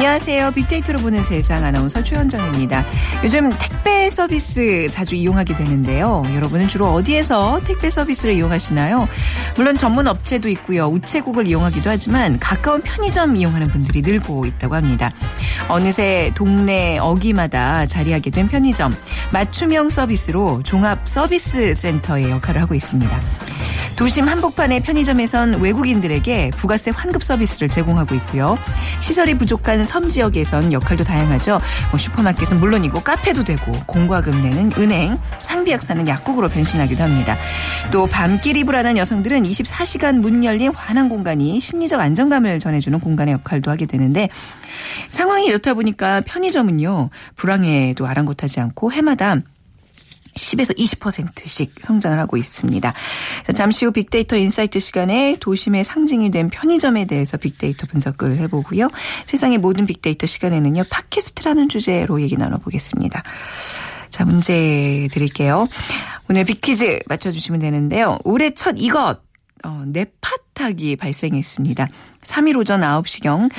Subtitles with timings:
[0.00, 0.52] 안녕하세요.
[0.52, 2.86] 빅데이터로 보는 세상 아나운서 최현정입니다.
[3.22, 6.22] 요즘 택배 서비스 자주 이용하게 되는데요.
[6.34, 9.06] 여러분은 주로 어디에서 택배 서비스를 이용하시나요?
[9.56, 10.86] 물론 전문 업체도 있고요.
[10.86, 15.12] 우체국을 이용하기도 하지만 가까운 편의점 이용하는 분들이 늘고 있다고 합니다.
[15.68, 18.96] 어느새 동네 어기마다 자리하게 된 편의점
[19.34, 23.20] 맞춤형 서비스로 종합 서비스 센터의 역할을 하고 있습니다.
[24.00, 28.56] 도심 한복판의 편의점에선 외국인들에게 부가세 환급 서비스를 제공하고 있고요.
[28.98, 31.58] 시설이 부족한 섬 지역에선 역할도 다양하죠.
[31.90, 37.36] 뭐 슈퍼마켓은 물론이고 카페도 되고 공과금 내는 은행, 상비약 사는 약국으로 변신하기도 합니다.
[37.92, 43.84] 또 밤길이 불안한 여성들은 24시간 문 열린 환한 공간이 심리적 안정감을 전해주는 공간의 역할도 하게
[43.84, 44.30] 되는데
[45.10, 49.36] 상황이 이렇다 보니까 편의점은요 불황에도 아랑곳하지 않고 해마다
[50.34, 52.92] 10에서 20%씩 성장을 하고 있습니다.
[53.54, 58.88] 잠시 후 빅데이터 insight 시간에 도심의 상징이 된 편의점에 대해서 빅데이터 분석을 해보고요.
[59.26, 60.84] 세상의 모든 빅데이터 시간에는요.
[60.90, 63.22] 팟캐스트라는 주제로 얘기 나눠보겠습니다.
[64.10, 65.68] 자, 문제 드릴게요.
[66.28, 68.18] 오늘 빅퀴즈 맞춰주시면 되는데요.
[68.24, 69.18] 올해 첫 이것
[69.64, 71.88] 어, 네파탁이 발생했습니다.
[72.22, 73.50] 3일 오전 9시경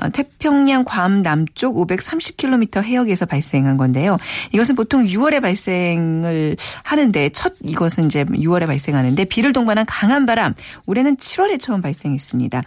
[0.00, 4.18] 어, 태평양 괌 남쪽 530km 해역에서 발생한 건데요.
[4.52, 10.54] 이것은 보통 6월에 발생을 하는데 첫 이것은 이제 6월에 발생하는데 비를 동반한 강한 바람
[10.86, 12.62] 올해는 7월에 처음 발생했습니다.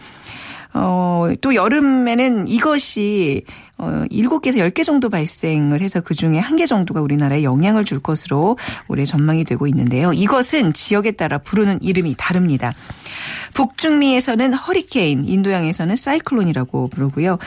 [0.73, 3.43] 어, 또 여름에는 이것이
[3.81, 8.55] 어, 7개에서 10개 정도 발생을 해서 그중에 한 개 정도가 우리나라에 영향을 줄 것으로
[8.87, 10.13] 올해 전망이 되고 있는데요.
[10.13, 12.73] 이것은 지역에 따라 부르는 이름이 다릅니다.
[13.53, 17.39] 북중미에서는 허리케인, 인도양에서는 사이클론이라고 부르고요.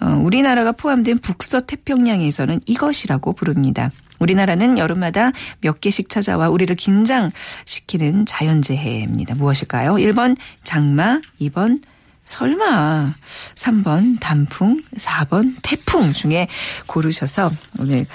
[0.00, 3.90] 어, 우리나라가 포함된 북서 태평양에서는 이것이라고 부릅니다.
[4.18, 9.34] 우리나라는 여름마다 몇 개씩 찾아와 우리를 긴장시키는 자연재해입니다.
[9.34, 9.94] 무엇일까요?
[9.94, 11.80] 1번 장마, 2번
[12.24, 13.14] 설마
[13.54, 16.48] 3번 단풍, 4번 태풍 중에
[16.86, 18.06] 고르셔서 오늘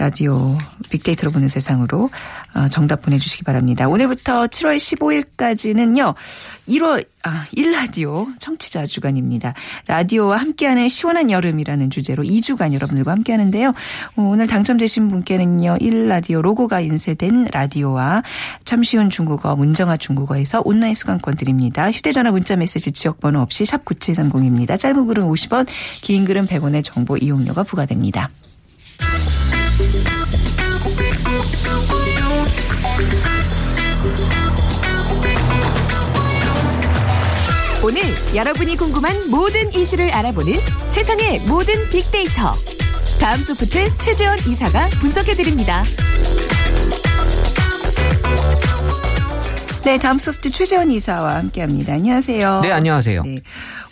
[0.00, 0.56] 라디오
[0.88, 2.08] 빅데이터로 보는 세상으로
[2.54, 3.86] 어, 정답 보내주시기 바랍니다.
[3.86, 6.14] 오늘부터 7월 15일까지는요.
[6.70, 9.52] 1월 아, 1라디오 청취자 주간입니다.
[9.88, 13.68] 라디오와 함께하는 시원한 여름이라는 주제로 2주간 여러분들과 함께하는데요.
[13.68, 15.76] 어, 오늘 당첨되신 분께는요.
[15.82, 18.22] 1라디오 로고가 인쇄된 라디오와
[18.64, 21.90] 참 쉬운 중국어 문정아 중국어에서 온라인 수강권 드립니다.
[21.90, 24.78] 휴대전화 문자메시지 지역번호 없이 샵 9730입니다.
[24.78, 25.66] 짧은 글은 50원
[26.00, 28.30] 긴 글은 100원의 정보 이용료가 부과됩니다.
[37.82, 38.02] 오늘
[38.36, 40.52] 여러분이 궁금한 모든 이슈를 알아보는
[40.90, 42.52] 세상의 모든 빅데이터.
[43.18, 45.82] 다음 소프트 최재원 이사가 분석해드립니다.
[49.82, 51.94] 네, 다음 소프트 최재원 이사와 함께합니다.
[51.94, 52.60] 안녕하세요.
[52.60, 53.22] 네, 안녕하세요.
[53.22, 53.36] 네,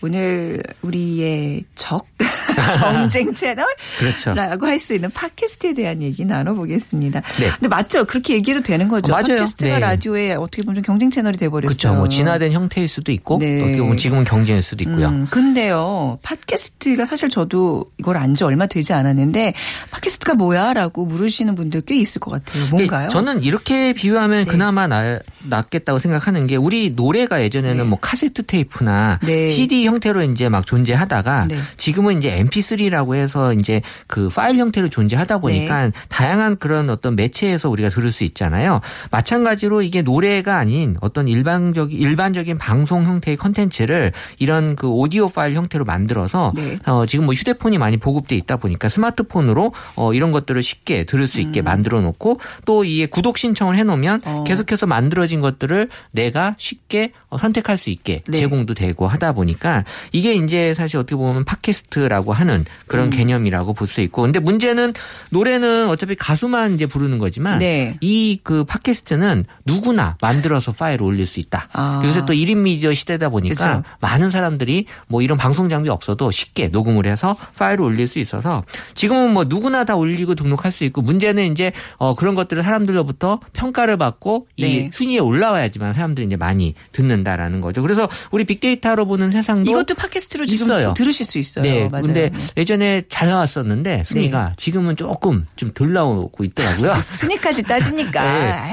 [0.02, 2.06] 오늘 우리의 적
[2.78, 3.66] 정쟁 채널
[3.98, 4.32] 그렇죠.
[4.34, 7.20] 라고 할 수 있는 팟캐스트에 대한 얘기 나눠보겠습니다.
[7.40, 7.50] 네.
[7.50, 8.04] 근데 맞죠?
[8.04, 9.10] 그렇게 얘기해도 되는 거죠.
[9.12, 9.24] 맞아요.
[9.26, 9.78] 팟캐스트가 네.
[9.80, 11.76] 라디오에 어떻게 보면 좀 경쟁 채널이 돼버렸어요.
[11.76, 11.94] 그렇죠.
[11.94, 13.60] 뭐 진화된 형태일 수도 있고 네.
[13.60, 15.08] 어떻게 보면 지금은 경쟁일 수도 있고요.
[15.08, 19.52] 음, 근데요, 팟캐스트가 사실 저도 이걸 안 지 얼마 되지 않았는데,
[19.90, 20.74] 팟캐스트가 뭐야?
[20.74, 22.66] 라고 물으시는 분들 꽤 있을 것 같아요.
[22.70, 23.06] 뭔가요?
[23.08, 24.44] 네, 저는 이렇게 비유하면 네.
[24.44, 27.82] 그나마 나, 낫겠다고 생각하는 게 우리 노래가 예전에는 네.
[27.82, 29.50] 뭐 카세트 테이프나 네.
[29.50, 31.58] CD 형태로 이제 막 존재하다가 네.
[31.76, 35.92] 지금은 이제 MP3라고 해서 이제 그 파일 형태로 존재하다 보니까 네.
[36.08, 38.80] 다양한 그런 어떤 매체에서 우리가 들을 수 있잖아요.
[39.10, 45.84] 마찬가지로 이게 노래가 아닌 어떤 일반적인 일반적인 방송 형태의 컨텐츠를 이런 그 오디오 파일 형태로
[45.84, 46.78] 만들어서 네.
[46.86, 51.40] 어, 지금 뭐 휴대폰이 많이 보급돼 있다 보니까 스마트폰으로 어, 이런 것들을 쉽게 들을 수
[51.40, 54.28] 있게 만들어 놓고 또 이게 구독 신청을 해놓으면 음.
[54.28, 54.44] 어.
[54.44, 58.38] 계속해서 만들어진 만들어진 것들을 내가 쉽게 어, 선택할 수 있게 네.
[58.38, 59.77] 제공도 되고 하다 보니까
[60.12, 63.10] 이게 이제 사실 어떻게 보면 팟캐스트라고 하는 그런 음.
[63.10, 64.92] 개념이라고 볼 수 있고 근데 문제는
[65.30, 67.96] 노래는 어차피 가수만 이제 부르는 거지만 네.
[68.00, 71.68] 이그 팟캐스트는 누구나 만들어서 파일을 올릴 수 있다.
[71.72, 72.02] 아.
[72.04, 73.82] 요새 또 1인 미디어 시대다 보니까 그쵸.
[74.00, 78.62] 많은 사람들이 뭐 이런 방송 장비 없어도 쉽게 녹음을 해서 파일을 올릴 수 있어서
[78.94, 83.96] 지금은 뭐 누구나 다 올리고 등록할 수 있고 문제는 이제 어 그런 것들을 사람들로부터 평가를
[83.96, 84.90] 받고 이 네.
[84.92, 87.80] 순위에 올라와야지만 사람들이 이제 많이 듣는다라는 거죠.
[87.82, 90.94] 그래서 우리 빅데이터로 보는 세상도 이것도 팟캐스트로 지금 있어요.
[90.94, 91.62] 들으실 수 있어요.
[91.64, 92.02] 네, 맞아요.
[92.04, 92.38] 근데 네.
[92.56, 96.94] 예전에 잘 나왔었는데 순위가 지금은 조금 좀 덜 나오고 있더라고요.
[97.02, 98.22] 순위까지 따지니까.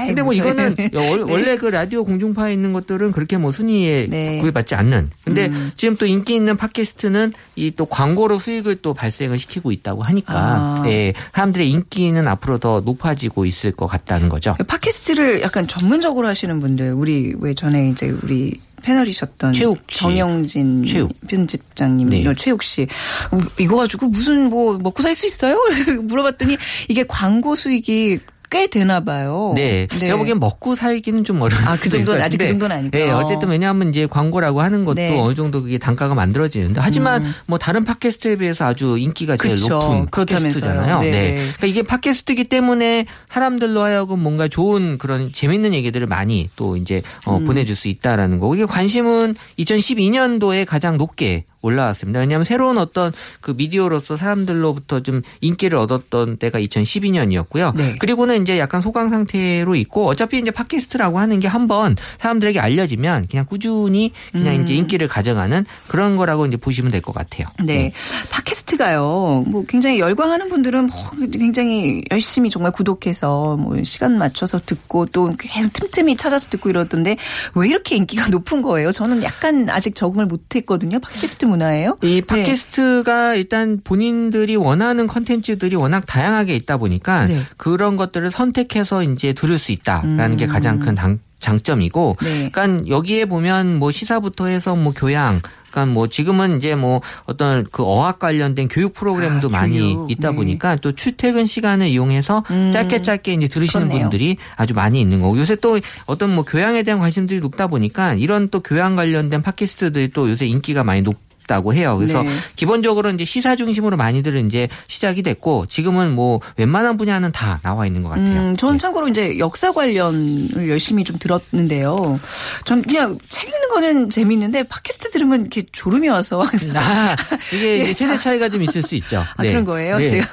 [0.00, 0.06] 네.
[0.08, 4.38] 근데 뭐 이거는 월- 원래 그 라디오 공중파에 있는 것들은 그렇게 뭐 순위에 네.
[4.38, 5.10] 구애받지 않는.
[5.24, 5.72] 근데 음.
[5.76, 10.84] 지금 또 인기 있는 팟캐스트는 이 또 광고로 수익을 또 발생을 시키고 있다고 하니까 아.
[10.86, 14.54] 예, 사람들의 인기는 앞으로 더 높아지고 있을 것 같다는 거죠.
[14.66, 19.98] 팟캐스트를 약간 전문적으로 하시는 분들, 우리 왜 전에 이제 우리 패널이셨던 최욱 씨.
[19.98, 21.12] 정영진 최욱.
[21.28, 22.24] 편집장님, 네.
[22.36, 22.86] 최욱 씨,
[23.30, 25.58] 어, 이거 가지고 무슨 뭐 먹고 살 수 있어요?
[26.04, 26.56] 물어봤더니
[26.88, 28.18] 이게 광고 수익이
[28.50, 29.52] 꽤 되나 봐요.
[29.56, 29.86] 네.
[29.86, 32.46] 제가 보기엔 먹고 살기는 좀 어려운 아, 그 정도는 것 아직 그.
[32.46, 33.04] 정도는 아니고요.
[33.04, 35.18] 네, 어쨌든 왜냐하면 이제 광고라고 하는 것도 네.
[35.18, 39.78] 어느 정도 그게 단가가 만들어지는데 하지만 뭐 다른 팟캐스트에 비해서 아주 인기가 제일 그쵸.
[39.78, 40.06] 높은.
[40.06, 40.98] 팟캐스트잖아요.
[41.00, 41.34] 네.
[41.34, 47.36] 그러니까 이게 팟캐스트이기 때문에 사람들로 하여금 뭔가 좋은 그런 재밌는 얘기들을 많이 또 이제 어,
[47.36, 47.44] 음.
[47.44, 52.20] 보내줄 수 있다라는 거고 이게 관심은 2012년도에 가장 높게 올라왔습니다.
[52.20, 57.74] 왜냐하면 새로운 어떤 그 미디어로서 사람들로부터 좀 인기를 얻었던 때가 2012년이었고요.
[57.76, 57.96] 네.
[57.98, 63.46] 그리고는 이제 약간 소강 상태로 있고 어차피 이제 팟캐스트라고 하는 게 한번 사람들에게 알려지면 그냥
[63.46, 64.62] 꾸준히 그냥 음.
[64.62, 67.46] 이제 인기를 가져가는 그런 거라고 이제 보시면 될 것 같아요.
[67.62, 67.92] 네.
[68.30, 75.32] 팟캐스트가요, 뭐 굉장히 열광하는 분들은 뭐 굉장히 열심히 정말 구독해서 뭐 시간 맞춰서 듣고 또
[75.38, 77.16] 계속 틈틈이 찾아서 듣고 이러던데
[77.54, 78.92] 왜 이렇게 인기가 높은 거예요?
[78.92, 80.98] 저는 약간 아직 적응을 못 했거든요.
[81.00, 81.96] 팟캐스트 문 화예요.
[82.02, 82.20] 이 네.
[82.22, 87.42] 팟캐스트가 일단 본인들이 원하는 컨텐츠들이 워낙 다양하게 있다 보니까 네.
[87.56, 90.36] 그런 것들을 선택해서 이제 들을 수 있다라는 음.
[90.36, 92.50] 게 가장 큰 당- 장점이고 네.
[92.50, 97.82] 그러니까 여기에 보면 뭐 시사부터 해서 뭐 교양 그러니까 뭐 지금은 이제 뭐 어떤 그
[97.84, 100.10] 어학 관련된 교육 프로그램도 아, 많이 교육.
[100.10, 100.36] 있다 네.
[100.36, 102.70] 보니까 또 출퇴근 시간을 이용해서 음.
[102.72, 104.04] 짧게 짧게 이제 들으시는 그렇네요.
[104.08, 108.48] 분들이 아주 많이 있는 거고 요새 또 어떤 뭐 교양에 대한 관심들이 높다 보니까 이런
[108.48, 111.96] 또 교양 관련된 팟캐스트들이 또 요새 인기가 많이 높 다고 해요.
[111.96, 112.30] 그래서 네.
[112.56, 118.02] 기본적으로 이제 시사 중심으로 많이들 이제 시작이 됐고 지금은 뭐 웬만한 분야는 다 나와 있는
[118.02, 118.50] 것 같아요.
[118.50, 118.78] 음, 전 네.
[118.78, 122.20] 참고로 이제 역사 관련을 열심히 좀 들었는데요.
[122.64, 126.42] 전 그냥 책 읽는 거는 재밌는데 팟캐스트 들으면 이렇게 졸음이 와서
[126.74, 127.16] 아,
[127.52, 129.24] 이게 예, 세대 차이가 좀 있을 수 있죠.
[129.36, 129.50] 아, 네.
[129.50, 129.98] 그런 거예요?
[129.98, 130.08] 네.
[130.08, 130.26] 제가.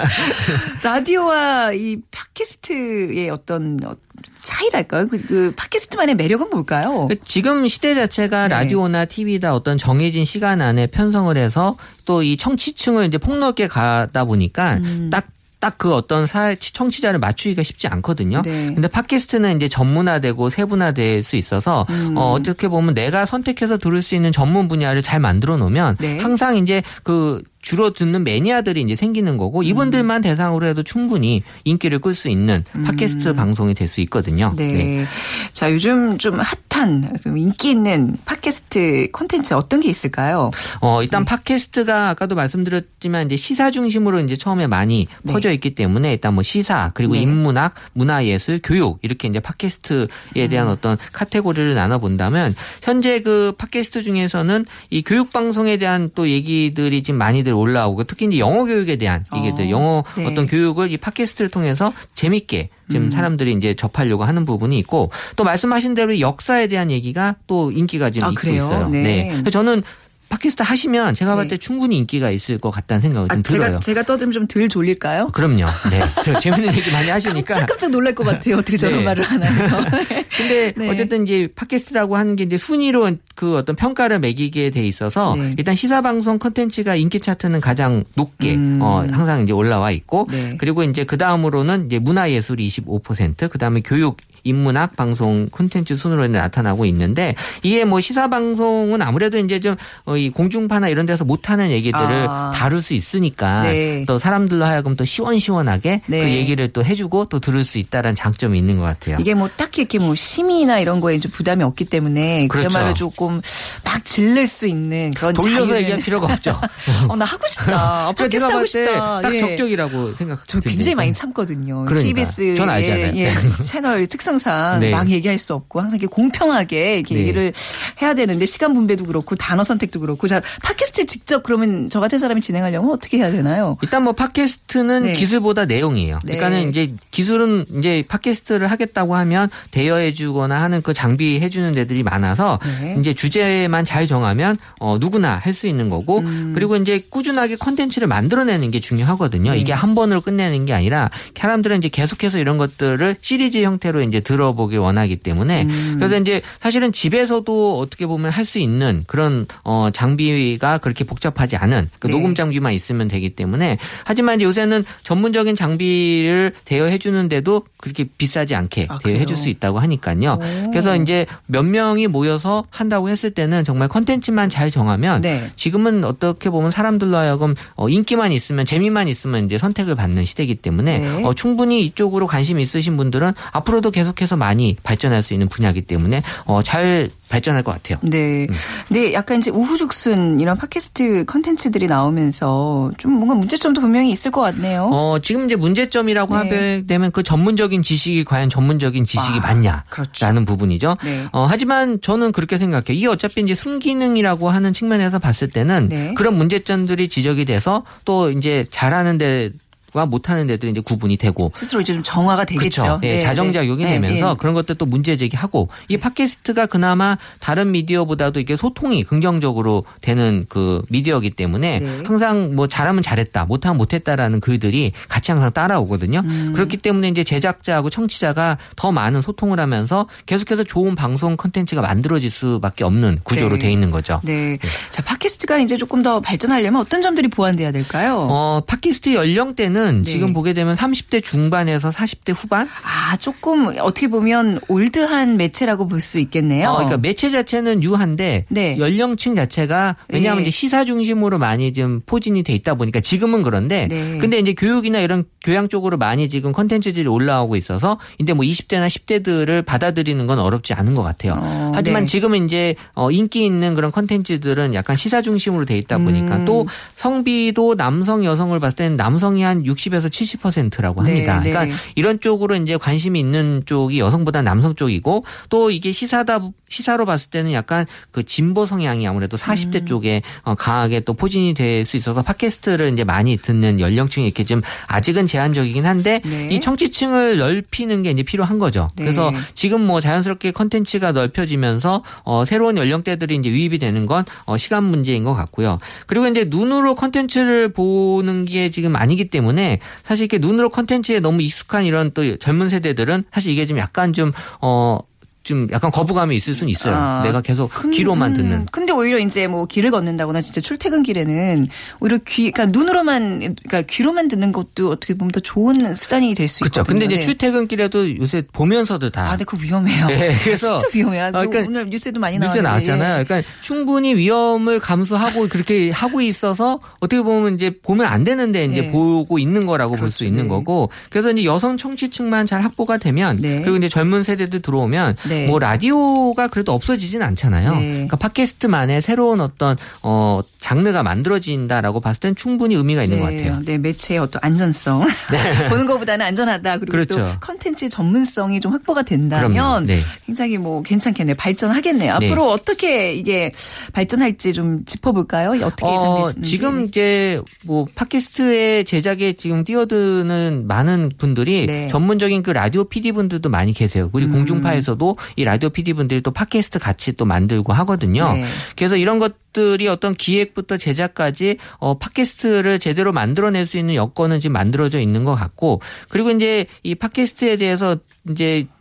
[0.82, 3.94] 라디오와 이 팟캐스트의 어떤 어,
[4.42, 5.06] 차이랄까요?
[5.08, 7.08] 그, 그 팟캐스트만의 매력은 뭘까요?
[7.08, 8.54] 그 지금 시대 자체가 네.
[8.54, 11.76] 라디오나 TV다 어떤 정해진 시간 안에 편성을 해서
[12.06, 15.10] 또 이 청취층을 이제 폭넓게 가다 보니까 음.
[15.10, 15.28] 딱
[15.60, 18.40] 딱그 어떤 사 청취자를 맞추기가 쉽지 않거든요.
[18.42, 18.72] 네.
[18.72, 22.16] 근데 팟캐스트는 이제 전문화되고 세분화될 수 있어서 음.
[22.16, 26.18] 어, 어떻게 보면 내가 선택해서 들을 수 있는 전문 분야를 잘 만들어 놓으면 네.
[26.18, 32.14] 항상 이제 그 주로 듣는 매니아들이 이제 생기는 거고 이분들만 대상으로 해도 충분히 인기를 끌
[32.14, 34.50] 수 있는 팟캐스트 방송이 될 수 있거든요.
[34.52, 34.56] 음.
[34.56, 35.04] 네.
[35.52, 36.38] 자, 요즘 좀
[36.70, 40.50] 핫한, 좀 인기 있는 팟캐스트 콘텐츠 어떤 게 있을까요?
[40.80, 45.32] 어, 일단 팟캐스트가 아까도 말씀드렸지만 이제 시사 중심으로 이제 처음에 많이 네.
[45.32, 47.22] 퍼져 있기 때문에 일단 뭐 시사 그리고 네.
[47.22, 50.72] 인문학, 문화예술, 교육 이렇게 이제 팟캐스트에 대한 음.
[50.72, 57.18] 어떤 카테고리를 나눠 본다면 현재 그 팟캐스트 중에서는 이 교육 방송에 대한 또 얘기들이 지금
[57.18, 60.26] 많이들 올라오고 특히 이제 영어 교육에 대한 얘기들, 어, 영어 네.
[60.26, 63.10] 어떤 교육을 이 팟캐스트를 통해서 재밌게 지금 음.
[63.10, 68.28] 사람들이 이제 접하려고 하는 부분이 있고 또 말씀하신 대로 역사에 대한 얘기가 또 인기가 지금
[68.28, 68.56] 아, 있고 그래요?
[68.56, 68.88] 있어요.
[68.88, 69.28] 네.
[69.30, 69.82] 그래서 저는
[70.30, 71.56] 팟캐스트 하시면 제가 봤을 네.
[71.56, 73.66] 때 충분히 인기가 있을 것 같다는 생각이 좀 아, 들어요.
[73.66, 75.28] 제가, 제가 떠들면 좀 덜 졸릴까요?
[75.28, 75.66] 그럼요.
[75.90, 76.00] 네.
[76.24, 77.54] 저 재밌는 얘기 많이 하시니까.
[77.54, 78.56] 깜짝깜짝 놀랄 것 같아요.
[78.56, 79.04] 어떻게 저런 네.
[79.04, 79.84] 말을 하나 해서.
[80.36, 80.88] 근데 네.
[80.88, 85.54] 어쨌든 이제 팟캐스트라고 하는 게 이제 순위로 그 어떤 평가를 매기게 돼 있어서 네.
[85.58, 88.78] 일단 시사 방송 컨텐츠가 인기 차트는 가장 높게 음.
[88.80, 90.56] 어 항상 이제 올라와 있고 네.
[90.58, 96.84] 그리고 이제 그 다음으로는 이제 문화예술이 25%, 그 다음에 교육 인문학 방송 콘텐츠 순으로 나타나고
[96.86, 99.76] 있는데 이게 뭐 시사 방송은 아무래도 이제 좀
[100.16, 102.52] 이 공중파나 이런 데서 못하는 얘기들을 아.
[102.54, 104.04] 다룰 수 있으니까 네.
[104.06, 106.20] 또 사람들로 하여금 또 시원시원하게 네.
[106.22, 109.16] 그 얘기를 또 해주고 또 들을 수 있다라는 장점이 있는 것 같아요.
[109.20, 112.68] 이게 뭐 딱히 이렇게 뭐 심의나 이런 거에 좀 부담이 없기 때문에 그렇죠.
[112.68, 113.40] 그야말로 조금
[113.84, 116.60] 막 질릴 수 있는 그런 돌려서 자유를- 얘기할 필요가 없죠.
[117.08, 118.06] 어, 나 하고 싶다.
[118.08, 119.20] 아, 팟캐스트 하고 싶다.
[119.20, 119.38] 때딱 예.
[119.38, 120.46] 적격이라고 생각.
[120.48, 121.84] 저 굉장히 많이 참거든요.
[121.86, 122.08] 그러니까.
[122.08, 123.16] KBS 전 알잖아요.
[123.16, 123.32] 예,
[123.64, 124.90] 채널 특성 특성상 네.
[124.90, 127.20] 막 얘기할 수 없고 항상 이렇게 공평하게 이렇게 네.
[127.20, 127.52] 얘기를
[128.00, 132.40] 해야 되는데 시간 분배도 그렇고 단어 선택도 그렇고 자 팟캐스트 직접 그러면 저 같은 사람이
[132.40, 133.76] 진행하려면 어떻게 해야 되나요?
[133.82, 135.12] 일단 뭐 팟캐스트는 네.
[135.14, 136.20] 기술보다 내용이에요.
[136.24, 136.36] 네.
[136.36, 142.96] 그러니까는 이제 기술은 이제 팟캐스트를 하겠다고 하면 대여해주거나 하는 그 장비 해주는 데들이 많아서 네.
[143.00, 146.52] 이제 주제만 잘 정하면 어 누구나 할 수 있는 거고 음.
[146.54, 149.50] 그리고 이제 꾸준하게 컨텐츠를 만들어내는 게 중요하거든요.
[149.50, 149.58] 네.
[149.58, 154.78] 이게 한 번으로 끝내는 게 아니라 사람들은 이제 계속해서 이런 것들을 시리즈 형태로 이제 들어보길
[154.78, 155.94] 원하기 때문에 음.
[155.96, 161.88] 그래서 이제 사실은 집에서도 어떻게 보면 할 수 있는 그런 어 장비가 그렇게 복잡하지 않은
[162.00, 162.12] 그 네.
[162.14, 168.86] 녹음 장비만 있으면 되기 때문에 하지만 이제 요새는 전문적인 장비를 대여해 주는데도 그렇게 비싸지 않게
[168.88, 169.24] 아, 대여해?
[169.24, 170.38] 줄 수 있다고 하니까요.
[170.40, 170.70] 오.
[170.70, 175.48] 그래서 이제 몇 명이 모여서 한다고 했을 때는 정말 컨텐츠만 잘 정하면 네.
[175.56, 180.98] 지금은 어떻게 보면 사람들로 하여금 어, 인기만 있으면 재미만 있으면 이제 선택을 받는 시대이기 때문에
[180.98, 181.24] 네.
[181.24, 186.22] 어, 충분히 이쪽으로 관심 있으신 분들은 앞으로도 계속 해서 많이 발전할 수 있는 분야이기 때문에
[186.44, 187.98] 어, 잘 발전할 것 같아요.
[188.02, 188.46] 네.
[188.88, 194.90] 근데 약간 이제 우후죽순 이런 팟캐스트 컨텐츠들이 나오면서 좀 뭔가 문제점도 분명히 있을 것 같네요.
[194.92, 196.38] 어, 지금 이제 문제점이라고 네.
[196.38, 200.44] 하게 되면 그 전문적인 지식이 과연 전문적인 지식이 아, 맞냐라는 그렇죠.
[200.44, 200.96] 부분이죠.
[201.04, 201.24] 네.
[201.32, 202.98] 어, 하지만 저는 그렇게 생각해요.
[202.98, 206.14] 이게 어차피 이제 순기능이라고 하는 측면에서 봤을 때는 네.
[206.14, 209.50] 그런 문제점들이 지적이 돼서 또 이제 잘하는 데
[209.92, 212.82] 와 못하는 데들이 이제 구분이 되고 스스로 이제 좀 정화가 되겠죠.
[212.82, 213.00] 그렇죠.
[213.02, 213.90] 예, 네, 자정작용이 네.
[213.94, 214.36] 되면서 네, 네.
[214.38, 220.82] 그런 것들 또 문제 제기하고 이 팟캐스트가 그나마 다른 미디어보다도 이게 소통이 긍정적으로 되는 그
[220.88, 222.02] 미디어이기 때문에 네.
[222.04, 226.22] 항상 뭐 잘하면 잘했다, 못하면 못했다라는 글들이 같이 항상 따라오거든요.
[226.24, 226.52] 음.
[226.54, 232.84] 그렇기 때문에 이제 제작자하고 청취자가 더 많은 소통을 하면서 계속해서 좋은 방송 컨텐츠가 만들어질 수밖에
[232.84, 233.66] 없는 구조로 네.
[233.66, 234.20] 돼 있는 거죠.
[234.22, 234.58] 네.
[234.90, 238.26] 자, 팟캐스트가 이제 조금 더 발전하려면 어떤 점들이 보완돼야 될까요?
[238.30, 240.02] 어, 팟캐스트 연령대는 네.
[240.10, 246.18] 지금 보게 되면 30대 중반에서 40대 후반 아, 조금 어떻게 보면 old한 매체라고 볼 수
[246.18, 246.70] 있겠네요.
[246.70, 248.78] 어, 그러니까 매체 자체는 유한데 네.
[248.78, 250.48] 연령층 자체가 왜냐하면 네.
[250.48, 254.16] 이제 시사 중심으로 많이 좀 포진이 돼 있다 보니까 지금은 그런데 네.
[254.18, 259.64] 근데 이제 교육이나 이런 교양 쪽으로 많이 지금 컨텐츠들이 올라오고 있어서 이제 뭐 20대나 10대들을
[259.66, 261.34] 받아들이는 건 어렵지 않은 것 같아요.
[261.36, 262.06] 어, 하지만 네.
[262.06, 266.44] 지금은 이제 어, 인기 있는 그런 컨텐츠들은 약간 시사 중심으로 돼 있다 보니까 음.
[266.46, 271.40] 또 성비도 남성 여성을 봤을 때는 남성이 한 60에서 70%라고 네, 합니다.
[271.40, 271.50] 네.
[271.50, 277.30] 그러니까 이런 쪽으로 이제 관심이 있는 쪽이 여성보다 남성 쪽이고 또 이게 시사다 시사로 봤을
[277.30, 279.86] 때는 약간 그 진보 성향이 아무래도 40대 음.
[279.86, 284.62] 쪽에 어, 강하게 또 포진이 될 수 있어서 팟캐스트를 이제 많이 듣는 연령층이 이렇게 좀
[284.86, 286.48] 아직은 제한적이긴 한데 네.
[286.50, 288.88] 이 청취층을 넓히는 게 이제 필요한 거죠.
[288.96, 289.04] 네.
[289.04, 294.84] 그래서 지금 뭐 자연스럽게 컨텐츠가 넓혀지면서 어, 새로운 연령대들이 이제 유입이 되는 건 어, 시간
[294.84, 295.78] 문제인 것 같고요.
[296.06, 299.59] 그리고 이제 눈으로 컨텐츠를 보는 게 지금 아니기 때문에
[300.02, 304.32] 사실 이렇게 눈으로 컨텐츠에 너무 익숙한 이런 또 젊은 세대들은 사실 이게 좀 약간 좀
[304.60, 304.98] 어,
[305.42, 306.94] 좀 약간 거부감이 있을 수는 있어요.
[306.94, 308.66] 아, 내가 계속 근- 귀로만 음, 듣는.
[308.72, 311.66] 근데 오히려 이제 뭐 길을 걷는다거나 진짜 출퇴근 길에는
[312.00, 316.80] 오히려 귀, 그러니까 눈으로만, 그러니까 귀로만 듣는 것도 어떻게 보면 더 좋은 수단이 될수 그렇죠.
[316.82, 316.98] 있거든요.
[317.00, 317.26] 근데 이제 네.
[317.26, 320.06] 출퇴근 길에도 요새 보면서도 다 아, 근데 그거 위험해요.
[320.08, 321.24] 네, 그래서- 진짜 위험해요.
[321.24, 322.90] 아, 그러니까 오늘 뉴스에도 많이 뉴스에 나왔는데.
[322.92, 323.24] 나왔잖아요.
[323.24, 328.90] 그러니까 충분히 위험을 감수하고 그렇게 하고 있어서 어떻게 보면 이제 보면 안 되는데 이제 네.
[328.90, 330.24] 보고 있는 거라고 볼수 그렇죠.
[330.26, 330.48] 있는 네.
[330.50, 333.62] 거고 그래서 이제 여성 청취층만 잘 확보가 되면 네.
[333.62, 335.46] 그리고 이제 젊은 세대들 들어오면 네.
[335.46, 337.76] 뭐 라디오가 그래도 없어지진 않잖아요.
[337.76, 337.92] 네.
[337.92, 343.62] 그러니까 팟캐스트만의 새로운 어떤 어 장르가 만들어진다라고 봤을 땐 충분히 의미가 있는 네, 것 같아요.
[343.64, 345.06] 네, 매체의 어떤 안전성.
[345.70, 346.78] 보는 것보다는 안전하다.
[346.78, 347.38] 그리고 또 그렇죠.
[347.40, 349.86] 컨텐츠의 전문성이 좀 확보가 된다면.
[349.86, 350.00] 네.
[350.26, 351.36] 굉장히 뭐 괜찮겠네요.
[351.36, 352.18] 발전하겠네요.
[352.18, 352.26] 네.
[352.26, 353.50] 앞으로 어떻게 이게
[353.92, 355.64] 발전할지 좀 짚어볼까요?
[355.64, 356.50] 어떻게 예상되시는지.
[356.50, 361.88] 지금 이제 뭐 팟캐스트의 제작에 지금 뛰어드는 많은 분들이 네.
[361.88, 364.10] 전문적인 그 라디오 PD 분들도 많이 계세요.
[364.12, 364.36] 그리고 음.
[364.38, 368.32] 공중파에서도 이 라디오 PD 분들이 또 팟캐스트 같이 또 만들고 하거든요.
[368.34, 368.44] 네.
[368.76, 375.00] 그래서 이런 것들이 어떤 기획부터 제작까지 어 팟캐스트를 제대로 만들어낼 수 있는 여건은 지금 만들어져
[375.00, 377.96] 있는 것 같고 그리고 이제 이 팟캐스트에 대해서
[378.30, 378.79] 이제 나-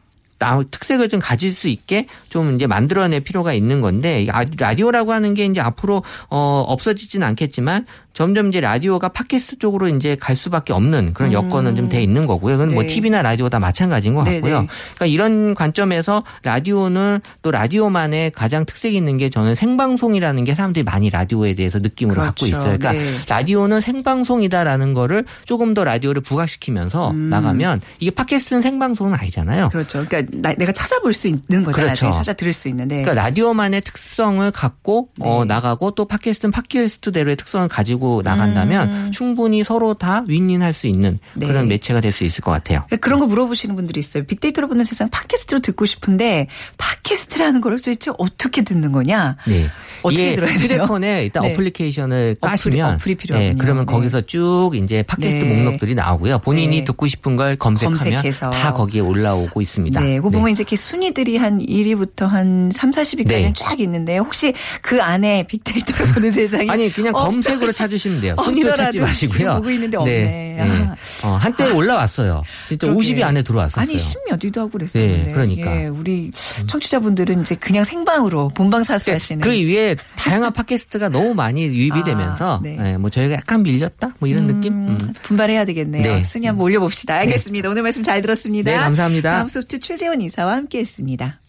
[0.71, 5.33] 특색을 좀 가질 수 있게 좀 이제 만들어낼 필요가 있는 건데 이 아- 라디오라고 하는
[5.33, 11.13] 게 이제 앞으로 어 없어지지는 않겠지만 점점 이제 라디오가 팟캐스트 쪽으로 이제 갈 수밖에 없는
[11.13, 12.57] 그런 여건은 좀돼 있는 거고요.
[12.57, 12.89] 그건 뭐 네.
[12.89, 14.61] TV나 라디오 다 마찬가지인 것 네, 같고요.
[14.61, 14.67] 네.
[14.95, 21.09] 그러니까 이런 관점에서 라디오는 또 라디오만의 가장 특색 있는 게 저는 생방송이라는 게 사람들이 많이
[21.09, 22.47] 라디오에 대해서 느낌으로 갖고 그렇죠.
[22.47, 22.77] 있어요.
[22.77, 23.17] 그러니까 네.
[23.29, 27.29] 라디오는 생방송이다라는 거를 조금 더 라디오를 부각시키면서 음.
[27.29, 29.69] 나가면 이게 팟캐스트는 생방송은 아니잖아요.
[29.69, 30.03] 그렇죠.
[30.05, 31.95] 그러니까 나- 내가 찾아볼 수 있는 거잖아요.
[31.95, 32.11] 그렇죠.
[32.11, 33.01] 찾아 들을 수 있는데.
[33.03, 35.53] 그러니까 라디오만의 특성을 갖고 어, 네.
[35.53, 41.19] 나가고 또 팟캐스트는 팟캐스트대로의 특성을 가지고 나간다면 충분히 서로 다 윈윈할 수 있는 음.
[41.35, 41.47] 네.
[41.47, 42.83] 그런 매체가 될 수 있을 것 같아요.
[42.87, 44.23] 그러니까 그런 거 물어보시는 분들이 있어요.
[44.23, 49.37] 빅데이터로 보는 세상 팟캐스트로 듣고 싶은데 팟캐스트라는 걸 도대체 어떻게 듣는 거냐?
[49.47, 49.69] 네.
[50.01, 50.59] 어떻게 들어야 돼요?
[50.59, 51.53] 휴대폰에 일단 네.
[51.53, 53.51] 어플리케이션을 까시면 어플이 필요하군요.
[53.51, 53.91] 네, 그러면 네.
[53.91, 55.61] 거기서 쭉 이제 팟캐스트 네.
[55.63, 56.39] 목록들이 나오고요.
[56.39, 56.85] 본인이 네.
[56.85, 58.49] 듣고 싶은 걸 검색하면 검색해서.
[58.51, 59.99] 다 거기에 올라오고 있습니다.
[60.01, 63.53] 네, 그거 보면 이제 이렇게 순위들이 한 1위부터 한 3, 40위까지는 네.
[63.55, 68.35] 쫙 있는데 혹시 그 안에 빅데이터로 보는 세상이 아니 그냥 없더- 검색으로 찾으시면 돼요.
[68.43, 69.55] 순위로 찾지 마시고요.
[69.55, 70.57] 보고 있는데 없네.
[70.59, 70.95] 아.
[71.25, 72.43] 어, 한때 올라왔어요.
[72.67, 72.99] 진짜 그러게.
[73.13, 73.81] 50위 안에 들어왔었어요.
[73.81, 75.23] 아니 10몇 위도 하고 그랬었는데.
[75.23, 75.81] 네, 그러니까.
[75.83, 76.29] 예, 우리
[76.67, 82.59] 청취자분들은 이제 그냥 생방으로 본방사수 하시는 그 위에 다양한 팟캐스트가 너무 많이 유입이 아, 되면서
[82.61, 82.77] 네.
[82.81, 84.73] 예, 뭐 저희가 약간 밀렸다 뭐 이런 느낌.
[84.73, 85.13] 음, 음.
[85.21, 86.03] 분발해야 되겠네요.
[86.03, 86.23] 네.
[86.23, 87.15] 순위 한번 올려봅시다.
[87.19, 87.69] 알겠습니다.
[87.69, 88.71] 오늘 말씀 잘 들었습니다.
[88.71, 89.31] 네, 감사합니다.
[89.31, 91.39] 다음 소프트 최재 원 이사와 함께했습니다.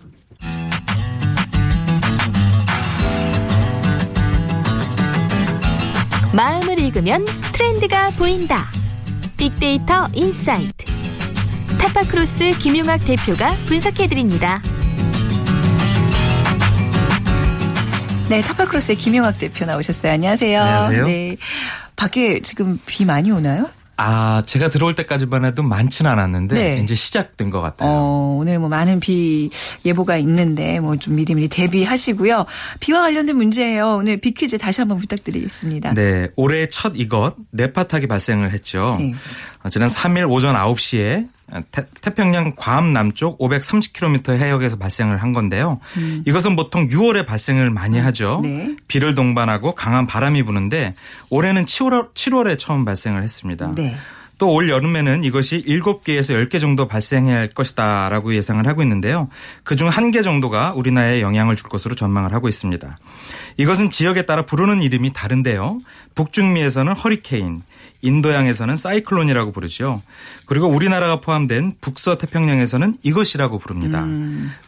[6.32, 8.70] 마음을 읽으면 트렌드가 보인다.
[9.36, 10.84] 빅데이터 insight.
[11.80, 14.60] 타파크로스 김용학 대표가 분석해드립니다.
[18.28, 20.12] 네, 타파크로스의 김용학 대표 나오셨어요.
[20.12, 20.60] 안녕하세요.
[20.60, 21.06] 안녕하세요.
[21.06, 21.36] 네.
[21.96, 23.68] 밖에 지금 비 많이 오나요?
[24.02, 26.80] 아, 제가 들어올 때까지만 해도 많지는 않았는데 네.
[26.82, 27.90] 이제 시작된 것 같아요.
[27.90, 29.50] 어, 오늘 뭐 많은 비
[29.84, 32.44] 예보가 있는데 뭐 좀 미리미리 대비하시고요.
[32.80, 33.96] 비와 관련된 문제예요.
[33.96, 35.94] 오늘 비 퀴즈 다시 한번 부탁드리겠습니다.
[35.94, 38.96] 네, 올해 첫 이것 네파탁이 발생을 했죠.
[38.98, 39.12] 네.
[39.62, 41.26] 어, 지난 3일 오전 9시에
[41.70, 45.80] 태, 평양 괌 남쪽 530km 해역에서 발생을 한 건데요.
[46.26, 48.38] 이것은 보통 6월에 발생을 많이 하죠.
[48.38, 48.42] 음.
[48.42, 48.76] 네.
[48.88, 50.94] 비를 동반하고 강한 바람이 부는데
[51.28, 53.72] 올해는 7월, 7월에 처음 발생을 했습니다.
[53.74, 53.96] 네.
[54.40, 59.28] 또올 여름에는 이것이 7개에서 10개 정도 발생할 것이다라고 예상을 하고 있는데요.
[59.64, 62.98] 그중 1개 정도가 우리나라에 영향을 줄 것으로 전망을 하고 있습니다.
[63.58, 65.80] 이것은 지역에 따라 부르는 이름이 다른데요.
[66.14, 67.60] 북중미에서는 허리케인,
[68.02, 70.02] 인도양에서는 사이클론이라고 부르죠.
[70.46, 74.06] 그리고 우리나라가 포함된 북서 태평양에서는 이것이라고 부릅니다.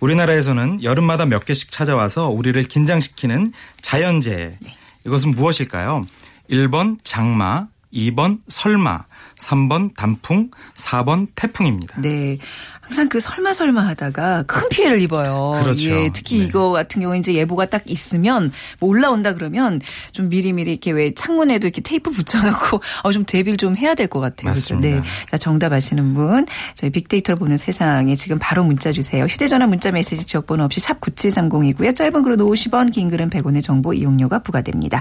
[0.01, 4.59] 우리나라에서는 여름마다 몇 개씩 찾아와서 우리를 긴장시키는 자연재해.
[5.07, 6.05] 이것은 무엇일까요?
[6.51, 9.05] 1번 장마, 2번 설마,
[9.37, 12.01] 3번 단풍, 4번 태풍입니다.
[12.01, 12.39] 네.
[12.83, 15.61] 항상 그 설마 설마 하다가 큰 피해를 입어요.
[15.63, 15.89] 그렇죠.
[15.91, 16.45] 예, 특히 네.
[16.47, 21.69] 이거 같은 경우는 이제 예보가 딱 있으면 뭐 올라온다 그러면 좀 미리미리 이렇게 왜 창문에도
[21.69, 24.53] 이렇게 테이프 붙여놓고 어, 좀 대비를 좀 해야 될 것 같아요.
[24.53, 24.75] 그렇죠?
[24.75, 25.01] 맞습니다.
[25.01, 25.03] 네.
[25.31, 29.25] 자, 정답 아시는 분 저희 빅데이터를 보는 세상에 지금 바로 문자 주세요.
[29.27, 31.95] 휴대전화 문자 메시지 지역번호 없이 샵 9730이고요.
[31.95, 35.01] 짧은 글은 50원, 긴 글은 100원의 정보 이용료가 부과됩니다.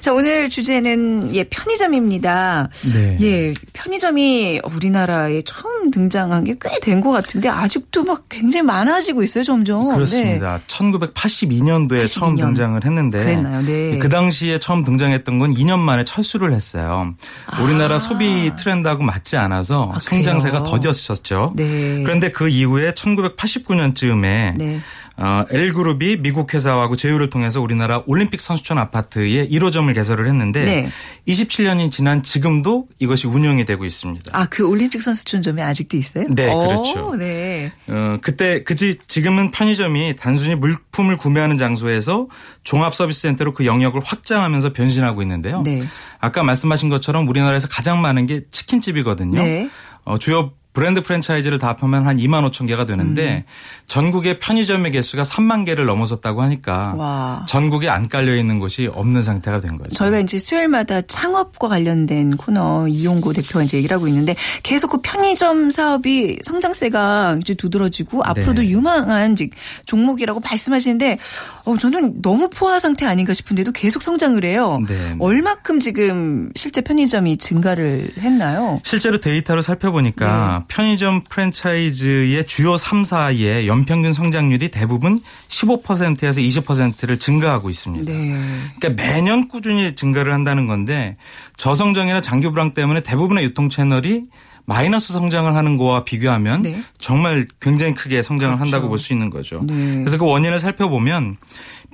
[0.00, 2.68] 자, 오늘 주제는 예, 편의점입니다.
[2.92, 3.16] 네.
[3.20, 9.88] 예, 편의점이 우리나라에 처음 등장한 게 꽤 된것 같은데 아직도 막 굉장히 많아지고 있어요, 점점.
[9.88, 9.94] 네.
[9.94, 10.60] 그렇습니다.
[10.66, 12.38] 1982년도에 처음 82년.
[12.38, 13.62] 등장을 했는데 그랬나요?
[13.62, 13.98] 네.
[13.98, 17.14] 그 당시에 처음 등장했던 건 2년 만에 철수를 했어요.
[17.60, 20.62] 우리나라 소비 트렌드하고 맞지 않아서 아, 성장세가?
[20.62, 21.52] 더뎠었죠.
[21.54, 22.02] 네.
[22.02, 24.80] 그런데 그 이후에 1989년쯤에 네.
[25.16, 30.90] 어, L그룹이 미국 회사하고 제휴를 통해서 우리나라 올림픽 선수촌 아파트에 1호점을 개설을 했는데 네.
[31.28, 34.30] 27년이 지난 지금도 이것이 운영이 되고 있습니다.
[34.32, 36.24] 아, 그 올림픽 선수촌점이 아직도 있어요?
[36.30, 37.16] 네, 오, 그렇죠.
[37.16, 37.72] 네.
[37.88, 42.28] 어, 그때 그지 지금은 편의점이 단순히 물품을 구매하는 장소에서
[42.64, 45.62] 종합 서비스 센터로 그 영역을 확장하면서 변신하고 있는데요.
[45.62, 45.82] 네.
[46.20, 49.42] 아까 말씀하신 것처럼 우리나라에서 가장 많은 게 치킨집이거든요.
[49.42, 49.68] 네.
[50.04, 53.50] 어, 주요 브랜드 프랜차이즈를 다 합하면 한 2만 5천 개가 되는데 음.
[53.86, 57.46] 전국의 편의점의 개수가 3만 개를 넘어섰다고 하니까 와.
[57.46, 59.94] 전국에 안 깔려 있는 곳이 없는 상태가 된 거죠.
[59.94, 65.70] 저희가 이제 수요일마다 창업과 관련된 코너 이용고 대표가 이제 얘기를 하고 있는데 계속 그 편의점
[65.70, 68.68] 사업이 성장세가 이제 두드러지고 앞으로도 네.
[68.70, 69.52] 유망한 직-
[69.84, 71.18] 종목이라고 말씀하시는데
[71.64, 74.78] 어, 저는 너무 포화 상태 아닌가 싶은데도 계속 성장을 해요.
[74.88, 75.16] 네, 네.
[75.18, 78.80] 얼마큼 지금 실제 편의점이 증가를 했나요?
[78.84, 80.61] 실제로 데이터를 살펴보니까 네.
[80.68, 88.12] 편의점 프랜차이즈의 주요 3사의 연평균 성장률이 대부분 15%에서 20%를 증가하고 있습니다.
[88.12, 88.40] 네.
[88.78, 91.16] 그러니까 매년 꾸준히 증가를 한다는 건데
[91.56, 94.24] 저성장이나 장기 불황 때문에 대부분의 유통 채널이
[94.64, 96.82] 마이너스 성장을 하는 거와 비교하면 네.
[96.98, 98.64] 정말 굉장히 크게 성장을 그렇죠.
[98.64, 99.60] 한다고 볼 수 있는 거죠.
[99.66, 99.96] 네.
[99.96, 101.36] 그래서 그 원인을 살펴보면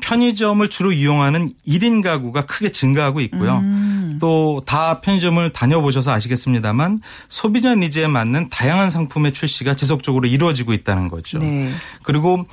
[0.02, 3.58] 편의점을 주로 이용하는 1인 가구가 크게 증가하고 있고요.
[3.58, 3.97] 음.
[4.18, 11.38] 또 다 편의점을 다녀보셔서 아시겠습니다만 소비자 니즈에 맞는 다양한 상품의 출시가 지속적으로 이루어지고 있다는 거죠.
[11.38, 11.70] 네.
[12.02, 12.44] 그리고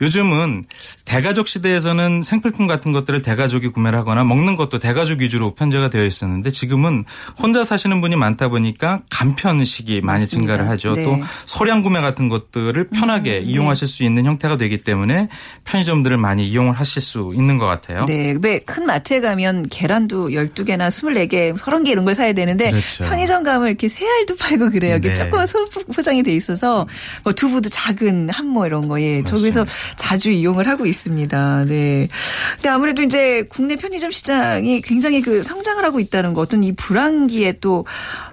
[0.00, 0.64] 요즘은
[1.04, 6.50] 대가족 시대에서는 생필품 같은 것들을 대가족이 구매를 하거나 먹는 것도 대가족 위주로 편제가 되어 있었는데
[6.50, 7.04] 지금은
[7.38, 10.52] 혼자 사시는 분이 많다 보니까 간편식이 많이 맞습니다.
[10.54, 10.92] 증가를 하죠.
[10.94, 11.04] 네.
[11.04, 15.28] 또 소량 구매 같은 것들을 편하게 이용하실 수 있는 형태가 되기 때문에
[15.64, 18.04] 편의점들을 많이 이용을 하실 수 있는 것 같아요.
[18.06, 18.34] 네.
[18.42, 23.04] 왜 큰 마트에 가면 계란도 12개나 24개, 30개 이런 걸 사야 되는데 그렇죠.
[23.04, 24.96] 편의점 가면 이렇게 새 알도 팔고 그래요.
[24.96, 25.14] 이게 네.
[25.14, 26.86] 조그만 소 포장이 돼 있어서
[27.22, 29.22] 뭐 두부도 작은 한모 이런 거 예.
[29.24, 29.64] 저기서
[29.96, 31.64] 자주 이용을 하고 있습니다.
[31.66, 32.08] 네.
[32.56, 37.54] 근데 아무래도 이제 국내 편의점 시장이 굉장히 그 성장을 하고 있다는 거 어떤 이 불황기에
[37.60, 37.86] 또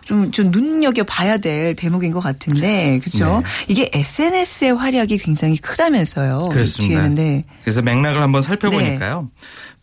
[0.03, 3.41] 좀, 좀 눈여겨 봐야 될 대목인 것 같은데, 그죠?
[3.43, 3.49] 네.
[3.67, 6.49] 이게 SNS의 활약이 굉장히 크다면서요.
[6.51, 7.07] 그렇습니다.
[7.07, 7.45] 네.
[7.63, 9.29] 그래서 맥락을 한번 살펴보니까요.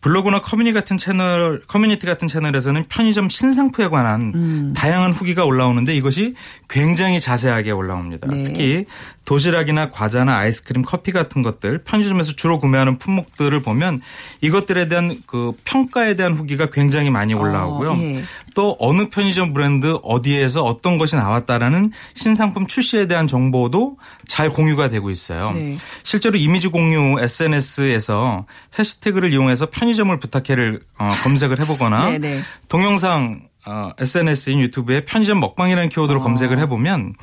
[0.01, 4.73] 블로그나 커뮤니티 같은 채널, 커뮤니티 같은 채널에서는 편의점 신상품에 관한 음.
[4.75, 6.35] 다양한 후기가 올라오는데 이것이
[6.69, 8.27] 굉장히 자세하게 올라옵니다.
[8.27, 8.43] 네.
[8.43, 8.85] 특히
[9.25, 13.99] 도시락이나 과자나 아이스크림, 커피 같은 것들 편의점에서 주로 구매하는 품목들을 보면
[14.39, 17.91] 이것들에 대한 그 평가에 대한 후기가 굉장히 많이 올라오고요.
[17.91, 18.23] 어, 예.
[18.55, 25.09] 또 어느 편의점 브랜드 어디에서 어떤 것이 나왔다라는 신상품 출시에 대한 정보도 잘 공유가 되고
[25.11, 25.51] 있어요.
[25.51, 25.77] 네.
[26.03, 28.45] 실제로 이미지 공유 SNS에서
[28.77, 32.41] 해시태그를 이용해서 편의점을 부탁해를 어, 검색을 해보거나 네네.
[32.67, 36.23] 동영상 어, SNS인 유튜브에 편의점 먹방이라는 키워드로 어.
[36.23, 37.13] 검색을 해보면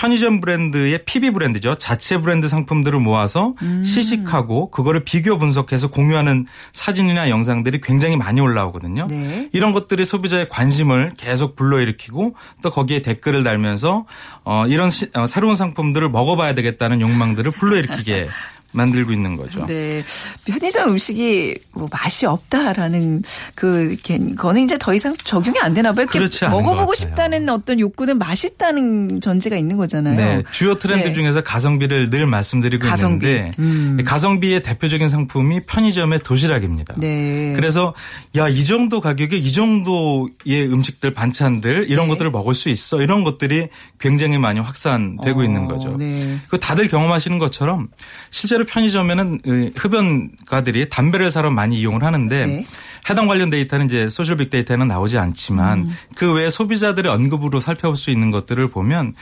[0.00, 1.76] 편의점 브랜드의 PB 브랜드죠.
[1.76, 3.82] 자체 브랜드 상품들을 모아서 음.
[3.82, 9.06] 시식하고 그거를 비교 분석해서 공유하는 사진이나 영상들이 굉장히 많이 올라오거든요.
[9.08, 9.48] 네.
[9.54, 14.04] 이런 것들이 소비자의 관심을 계속 불러일으키고 또 거기에 댓글을 달면서
[14.44, 18.28] 어, 이런 시- 어, 새로운 상품들을 먹어봐야 되겠다는 욕망들을 불러일으키게
[18.76, 19.64] 만들고 있는 거죠.
[19.66, 20.04] 네.
[20.44, 23.22] 편의점 음식이 뭐 맛이 없다라는
[23.54, 26.06] 그, 게- 거는 이제 더 이상 적용이 안 되나 봐요.
[26.06, 26.94] 그렇지 먹어보고.
[26.94, 30.16] 싶다는 어떤 욕구는 맛있다는 전제가 있는 거잖아요.
[30.16, 31.12] 네, 주요 트렌드 네.
[31.12, 33.26] 중에서 가성비를 늘 말씀드리고 가성비.
[33.26, 33.98] 있는데 음.
[34.04, 36.94] 가성비의 대표적인 상품이 편의점의 도시락입니다.
[36.98, 37.52] 네.
[37.54, 37.94] 그래서
[38.36, 42.12] 야 이 정도 가격에 이 정도의 음식들 반찬들 이런 네.
[42.12, 45.96] 것들을 먹을 수 있어 이런 것들이 굉장히 많이 확산되고 어, 있는 거죠.
[45.96, 46.38] 네.
[46.48, 47.88] 그 다들 경험하시는 것처럼
[48.30, 52.66] 실제로 편의점에는 이 흡연가들이 담배를 사러 많이 이용을 하는데 네.
[53.08, 55.90] 해당 관련 데이터는 이제 소셜 빅데이터는 나오지 않지만 음.
[56.16, 59.14] 그 외에 소비자들의 언급으로 살펴볼 수 있는 것들을 보면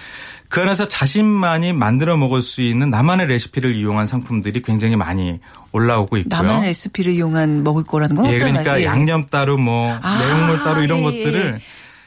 [0.48, 5.40] 그 안에서 자신만이 만들어 먹을 수 있는 나만의 레시피를 이용한 상품들이 굉장히 많이
[5.72, 6.42] 올라오고 있고요.
[6.42, 8.88] 나만의 레시피를 이용한 먹을 거라는 건 예, 어떤 그러니까 말이에요?
[8.88, 11.60] 양념 따로 뭐 아, 내용물 따로 이런 예, 것들을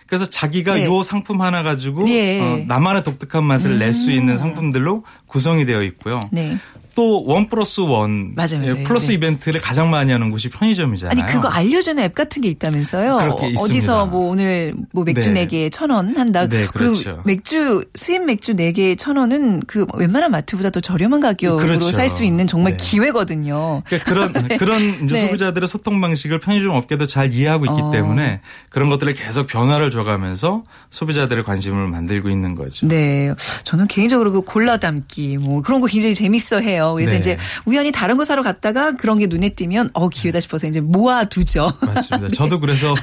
[0.08, 0.86] 그래서 자기가 네.
[0.86, 2.40] 요 상품 하나 가지고 예.
[2.40, 6.22] 어, 나만의 독특한 맛을 낼수 있는 상품들로 구성이 되어 있고요.
[6.32, 6.58] 네.
[6.98, 8.34] 또 one plus one.
[8.64, 9.14] 예, 플러스 네.
[9.14, 11.12] 이벤트를 가장 많이 하는 곳이 편의점이잖아요.
[11.12, 13.18] 아니 그거 알려주는 앱 같은 게 있다면서요?
[13.18, 13.62] 그렇게 있습니다.
[13.62, 15.46] 어디서 뭐 오늘 뭐 맥주 네.
[15.46, 16.48] 4개에 천원 한다.
[16.48, 17.22] 네, 그리고 그렇죠.
[17.24, 21.92] 맥주 수입 맥주 4개에 천 원은 그 웬만한 마트보다 더 저렴한 가격으로 그렇죠.
[21.92, 22.84] 살수 있는 정말 네.
[22.84, 23.84] 기회거든요.
[23.86, 25.28] 그러니까 그런 그런 이제 네.
[25.28, 27.92] 소비자들의 소통 방식을 편의점 업계도 잘 이해하고 있기 어.
[27.92, 32.88] 때문에 그런 것들을 계속 변화를 줘가면서 소비자들의 관심을 만들고 있는 거죠.
[32.88, 33.34] 네.
[33.66, 36.87] 저는 개인적으로 그 골라 담기 뭐 그런 거 굉장히 재밌어 해요.
[36.96, 37.20] 그래서 네.
[37.20, 41.74] 이제 우연히 다른 거 사러 갔다가 그런 게 눈에 띄면 어 기회다 싶어서 이제 모아두죠.
[41.82, 42.30] 맞습니다.
[42.36, 42.96] 저도 그래서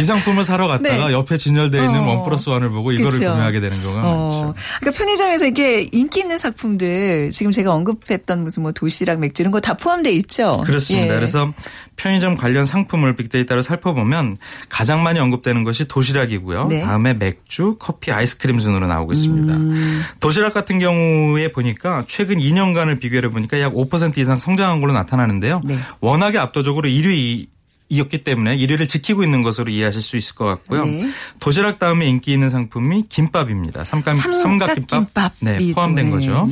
[0.00, 1.12] 이 상품을 사러 갔다가 네.
[1.12, 2.08] 옆에 진열되어 있는 어.
[2.08, 3.30] 원 플러스 원을 보고 이거를 그쵸.
[3.30, 4.54] 구매하게 되는 경우가 어, 많죠.
[4.80, 9.60] 그러니까 편의점에서 이렇게 인기 있는 상품들 지금 제가 언급했던 무슨 뭐 도시락, 맥주 이런 거
[9.68, 10.62] 다 포함되어 있죠.
[10.64, 11.08] 그렇습니다.
[11.12, 11.18] 예.
[11.18, 11.52] 그래서
[11.96, 14.36] 편의점 관련 상품을 빅데이터로 살펴보면
[14.70, 16.68] 가장 많이 언급되는 것이 도시락이고요.
[16.68, 16.80] 네.
[16.80, 19.52] 다음에 맥주, 커피, 아이스크림 순으로 나오고 있습니다.
[19.52, 20.02] 음.
[20.20, 25.60] 도시락 같은 경우에 보니까 최근 2년간을 비교해 보니까 약 5% 이상 성장한 걸로 나타나는데요.
[25.64, 25.78] 네.
[26.00, 27.46] 워낙에 압도적으로 1위
[27.90, 30.84] 이었기 때문에 1위를 지키고 있는 것으로 이해하실 수 있을 것 같고요.
[30.84, 31.08] 네.
[31.40, 33.84] 도시락 다음에 인기 있는 상품이 김밥입니다.
[33.84, 36.48] 삼각, 삼각김밥 네, 삼각김밥이 포함된 또, 네, 거죠.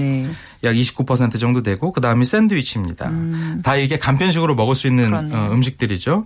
[0.73, 0.83] 네.
[0.85, 3.11] 약29% 정도 되고 그 다음이 샌드위치입니다.
[3.63, 5.33] 다 이게 간편식으로 먹을 수 있는 음.
[5.33, 6.25] 어, 음식들이죠.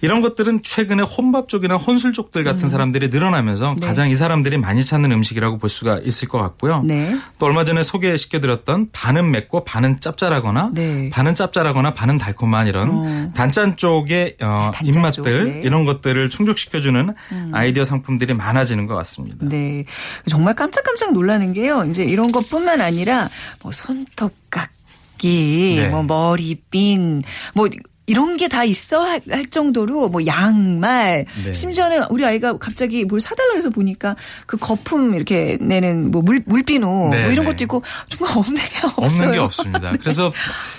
[0.00, 3.76] 이런 것들은 최근에 혼밥 쪽이나 혼술 쪽들 같은 사람들이 늘어나면서 음.
[3.80, 3.86] 네.
[3.86, 6.82] 가장 이 사람들이 많이 찾는 음식이라고 볼 수가 있을 것 같고요.
[6.84, 7.16] 네.
[7.38, 11.10] 또 얼마 전에 소개시켜드렸던 반은 맵고 반은 짭짤하거나 네.
[11.10, 13.30] 반은 짭짤하거나 반은 달콤한 이런 어.
[13.34, 15.58] 단짠 쪽의 어, 단짠 입맛들 쪽, 네.
[15.58, 15.62] 음.
[15.64, 17.14] 이런 것들을 충족시켜주는
[17.52, 19.38] 아이디어 상품들이 많아지는 것 같습니다.
[19.40, 19.84] 네.
[20.28, 21.84] 정말 깜짝깜짝 놀라는 게요.
[21.84, 23.28] 이제 이런 것뿐만 아니라
[23.62, 25.88] 뭐 손톱 깎기, 네.
[25.88, 27.22] 뭐 머리핀,
[27.54, 27.68] 뭐
[28.06, 31.52] 이런 게 다 있어 할, 할 정도로 뭐 양말 네.
[31.52, 37.10] 심지어는 우리 아이가 갑자기 뭘 사달라 그래서 보니까 그 거품 이렇게 내는 뭐 물 물비누
[37.12, 37.52] 네, 뭐 이런 네.
[37.52, 39.06] 것도 있고 정말 없는 게 없어요.
[39.06, 39.92] 없는 게 없습니다.
[40.00, 40.32] 그래서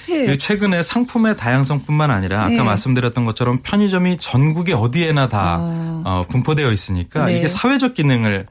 [0.10, 0.26] 예.
[0.26, 2.62] 그 최근에 상품의 다양성뿐만 아니라 아까 예.
[2.62, 6.02] 말씀드렸던 것처럼 편의점이 전국에 어디에나 다 어.
[6.06, 7.38] 어, 분포되어 있으니까 네.
[7.38, 8.48] 이게 사회적 기능을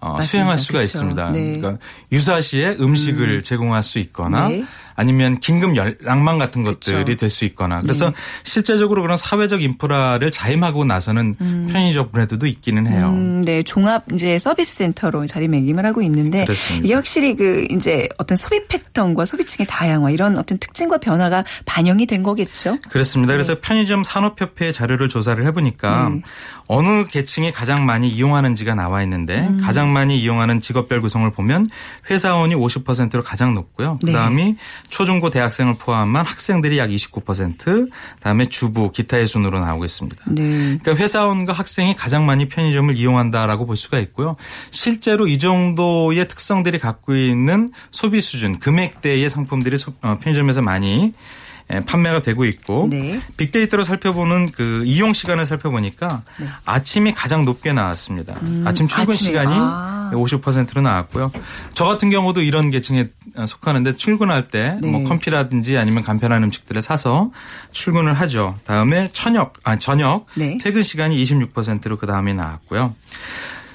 [0.00, 0.26] 어, 맞습니다.
[0.26, 0.86] 수행할 수가 그쵸.
[0.86, 1.30] 있습니다.
[1.32, 1.58] 네.
[1.58, 4.64] 그러니까 유사시에 음식을 제공할 수 있거나 네.
[5.00, 7.16] 아니면 긴급 연락망 같은 것들이.
[7.16, 8.16] 될 수 있거나 그래서 네.
[8.42, 11.34] 실제적으로 그런 사회적 인프라를 자임하고 나서는
[11.70, 13.08] 편의점 브랜드도 있기는 해요.
[13.08, 16.84] 음, 네, 종합 이제 서비스 센터로 자리매김을 하고 있는데 그렇습니다.
[16.84, 22.22] 이게 확실히 그 이제 어떤 소비 패턴과 소비층의 다양화 이런 어떤 특징과 변화가 반영이 된
[22.22, 22.78] 거겠죠.
[22.90, 23.32] 그렇습니다.
[23.32, 26.22] 그래서 편의점 산업협회 자료를 조사를 해보니까 네.
[26.66, 29.60] 어느 계층이 가장 많이 이용하는지가 나와 있는데 음.
[29.62, 31.68] 가장 많이 이용하는 직업별 구성을 보면
[32.10, 33.98] 회사원이 50%로 가장 높고요.
[34.02, 34.12] 네.
[34.12, 34.56] 그다음이
[34.90, 40.24] 초중고 대학생을 포함한 학생들이 약 29%, 그다음에 주부 기타의 순으로 나오고 있습니다.
[40.28, 40.78] 네.
[40.82, 44.36] 그러니까 회사원과 학생이 가장 많이 편의점을 이용한다라고 볼 수가 있고요.
[44.70, 51.12] 실제로 이 정도의 특성들이 갖고 있는 소비 수준, 금액대의 상품들이 소- 어, 편의점에서 많이
[51.72, 53.20] 예, 판매가 되고 있고 네.
[53.36, 56.22] 빅데이터로 살펴보는 그 이용 시간을 살펴보니까
[56.64, 58.34] 아침이 가장 높게 나왔습니다.
[58.64, 59.28] 아침 출근 아침에.
[59.28, 60.10] 시간이 아.
[60.12, 61.30] 50%로 나왔고요.
[61.74, 63.08] 저 같은 경우도 이런 계층에
[63.46, 65.04] 속하는데 출근할 때뭐 네.
[65.04, 67.30] 커피라든지 아니면 간편한 음식들을 사서
[67.72, 68.56] 출근을 하죠.
[68.64, 70.58] 다음에 저녁, 아 저녁 네.
[70.60, 72.94] 퇴근 시간이 26%로 그 다음에 나왔고요.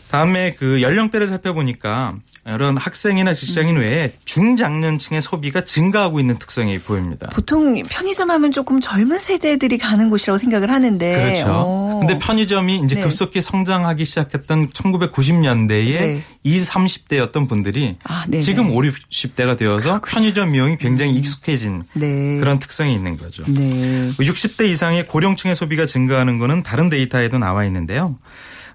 [0.09, 2.13] 다음에 그 연령대를 살펴보니까
[2.45, 7.27] 이런 학생이나 직장인 외에 중장년층의 소비가 증가하고 있는 특성이 보입니다.
[7.33, 11.15] 보통 편의점 하면 조금 젊은 세대들이 가는 곳이라고 생각을 하는데.
[11.15, 11.45] 그렇죠.
[11.49, 11.84] 어.
[11.99, 13.01] 근데 편의점이 이제 네.
[13.01, 16.23] 급속히 성장하기 시작했던 1990년대에 네.
[16.43, 18.25] 20, 30대였던 분들이 아.
[18.41, 20.01] 지금 5, 60대가 되어서 그렇군요.
[20.01, 22.39] 편의점 이용이 굉장히 익숙해진 네.
[22.39, 23.43] 그런 특성이 있는 거죠.
[23.47, 24.11] 네.
[24.17, 28.17] 60대 이상의 고령층의 소비가 증가하는 것은 다른 데이터에도 나와 있는데요.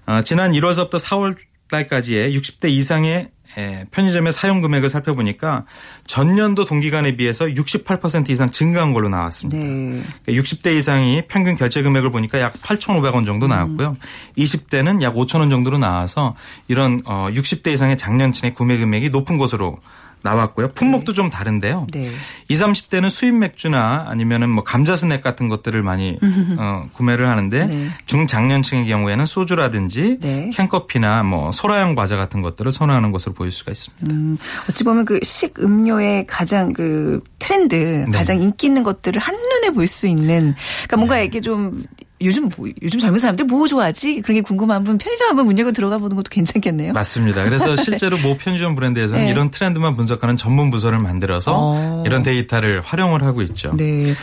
[0.05, 1.35] 어, 지난 1월서부터 4월
[1.69, 5.65] 달까지의 60대 이상의 에, 편의점의 사용 금액을 살펴보니까
[6.05, 9.57] 전년도 동기간에 비해서 68% 이상 증가한 걸로 나왔습니다.
[9.57, 10.03] 네.
[10.27, 13.97] 60대 이상이 평균 결제 금액을 보니까 약 8,500원 정도 나왔고요.
[14.37, 16.35] 20대는 약 5,000원 정도로 나와서
[16.67, 19.79] 이런 어 60대 이상의 장년층의 구매 금액이 높은 것으로
[20.23, 20.69] 나왔고요.
[20.69, 21.87] 품목도 좀 다른데요.
[21.91, 22.11] 네.
[22.47, 26.17] 20, 30대는 수입 맥주나 아니면은 뭐 감자 스낵 같은 것들을 많이
[26.57, 27.87] 어, 구매를 하는데 네.
[28.05, 30.49] 중장년층의 경우에는 소주라든지 네.
[30.53, 34.13] 캔커피나 뭐 소라형 과자 같은 것들을 선호하는 것으로 보일 수가 있습니다.
[34.13, 34.37] 음,
[34.69, 38.11] 어찌 보면 그 식음료의 가장 그 트렌드, 네.
[38.11, 40.53] 가장 인기 있는 것들을 한눈에 볼 수 있는,
[40.87, 41.83] 그러니까 뭔가 이렇게 좀
[42.23, 44.21] 요즘 뭐, 요즘 젊은 사람들 뭐 좋아하지?
[44.21, 46.93] 그런 게 궁금한 분 편의점 한번 문 열고 들어가 보는 것도 괜찮겠네요.
[46.93, 47.43] 맞습니다.
[47.43, 49.31] 그래서 실제로 모 편의점 브랜드에서는 네.
[49.31, 52.03] 이런 트렌드만 분석하는 전문 부서를 만들어서 어.
[52.05, 53.75] 이런 데이터를 활용을 하고 있죠.
[53.75, 54.13] 네.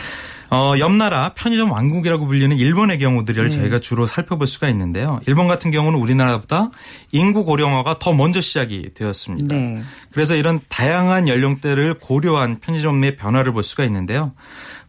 [0.51, 3.55] 어, 옆나라 편의점 왕국이라고 불리는 일본의 경우들을 네.
[3.55, 5.19] 저희가 주로 살펴볼 수가 있는데요.
[5.27, 6.71] 일본 같은 경우는 우리나라보다
[7.11, 9.55] 인구 고령화가 더 먼저 시작이 되었습니다.
[9.55, 9.83] 네.
[10.11, 14.33] 그래서 이런 다양한 연령대를 고려한 편의점의 변화를 볼 수가 있는데요.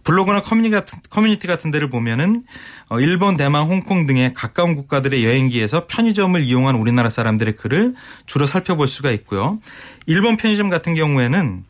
[0.04, 2.42] 블로그나 커뮤니티 같은, 커뮤니티 같은 데를 보면은
[2.88, 7.94] 어, 일본, 대만, 홍콩 등의 가까운 국가들의 여행기에서 편의점을 이용한 우리나라 사람들의 글을
[8.26, 9.58] 주로 살펴볼 수가 있고요.
[10.06, 11.64] 일본 편의점 같은 경우에는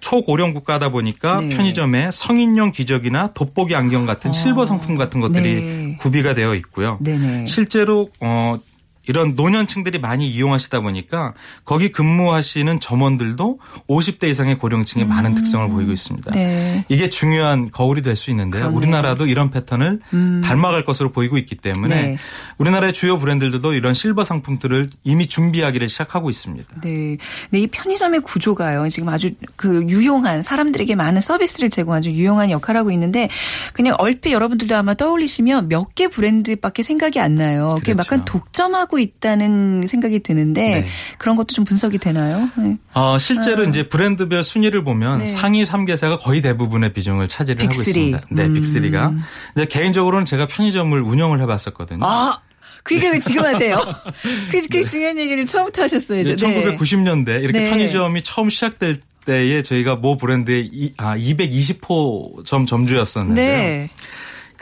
[0.00, 1.50] 초고령 국가다 보니까 네.
[1.50, 5.96] 편의점에 성인용 기저귀나 돋보기 안경 같은 실버 상품 같은 것들이 네.
[6.00, 6.98] 구비가 되어 있고요.
[7.00, 7.46] 네네.
[7.46, 8.58] 실제로 어
[9.06, 11.34] 이런 노년층들이 많이 이용하시다 보니까
[11.64, 16.30] 거기 근무하시는 점원들도 50대 이상의 고령층이 많은 특성을 보이고 있습니다.
[16.30, 16.34] 음.
[16.34, 16.84] 네.
[16.88, 18.60] 이게 중요한 거울이 될 수 있는데요.
[18.62, 18.72] 그러네요.
[18.72, 18.76] 음.
[18.76, 20.00] 우리나라도 이런 패턴을
[20.44, 22.16] 닮아갈 것으로 보이고 있기 때문에 네.
[22.58, 26.80] 우리나라의 주요 브랜드들도 이런 실버 상품들을 이미 준비하기를 시작하고 있습니다.
[26.82, 27.16] 네.
[27.50, 28.88] 네, 이 편의점의 구조가요.
[28.90, 33.28] 지금 아주 그 유용한 사람들에게 많은 서비스를 제공하는 좀 유용한 역할을 하고 있는데
[33.72, 37.74] 그냥 얼핏 여러분들도 아마 떠올리시면 몇 개 브랜드밖에 생각이 안 나요.
[37.80, 38.06] 그게 그렇죠.
[38.14, 40.86] 약간 독점하고 있다는 생각이 드는데 네.
[41.18, 42.48] 그런 것도 좀 분석이 되나요?
[42.56, 42.76] 네.
[42.94, 45.26] 어, 실제로 이제 브랜드별 순위를 보면 네.
[45.26, 47.88] 상위 3개사가 거의 대부분의 비중을 차지를 하고 빅3.
[47.88, 48.20] 있습니다.
[48.30, 48.54] 네, 음.
[48.54, 49.18] 빅3가.
[49.54, 52.04] 근데 개인적으로는 제가 편의점을 운영을 해봤었거든요.
[52.04, 52.40] 아,
[52.82, 53.78] 그 얘기를 왜 지금 하세요?
[54.50, 56.76] 그, 그 중요한 얘기를 처음부터 네.
[56.76, 57.70] 1990년대 이렇게 네.
[57.70, 63.88] 편의점이 처음 시작될 때에 저희가 모 브랜드의 이, 아, 220호 점 점주였었는데요.